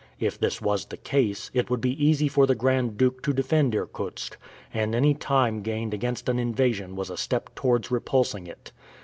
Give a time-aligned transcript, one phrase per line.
[0.19, 3.75] If this was the case, it would be easy for the Grand Duke to defend
[3.75, 4.35] Irkutsk,
[4.73, 8.71] and any time gained against an invasion was a step towards repulsing it.